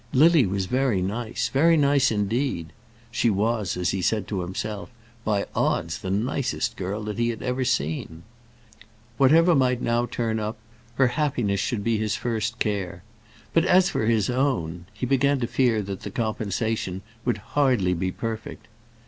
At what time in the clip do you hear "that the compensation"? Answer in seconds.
15.83-17.03